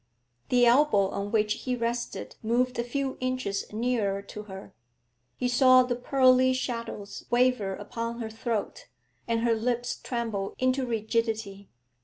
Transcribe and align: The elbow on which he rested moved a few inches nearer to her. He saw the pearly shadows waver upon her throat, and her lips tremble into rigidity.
The 0.49 0.65
elbow 0.65 1.09
on 1.09 1.31
which 1.31 1.53
he 1.53 1.75
rested 1.75 2.35
moved 2.41 2.79
a 2.79 2.83
few 2.83 3.17
inches 3.19 3.71
nearer 3.71 4.23
to 4.23 4.41
her. 4.45 4.73
He 5.37 5.47
saw 5.47 5.83
the 5.83 5.95
pearly 5.95 6.53
shadows 6.53 7.25
waver 7.29 7.75
upon 7.75 8.19
her 8.19 8.31
throat, 8.31 8.87
and 9.27 9.41
her 9.41 9.53
lips 9.53 9.95
tremble 9.97 10.55
into 10.57 10.87
rigidity. 10.87 11.69